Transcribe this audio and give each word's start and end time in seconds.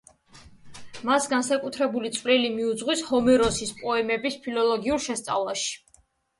მას 1.09 1.27
განსაკუთრებული 1.33 2.11
წვლილი 2.17 2.51
მიუძღვის 2.57 3.05
ჰომეროსის 3.11 3.77
პოემების 3.85 4.41
ფილოლოგიურ 4.49 5.07
შესწავლაში. 5.09 5.81